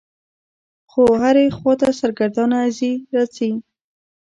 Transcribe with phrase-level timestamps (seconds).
[0.91, 3.51] خو هرې خوا ته سرګردانه څي رڅي.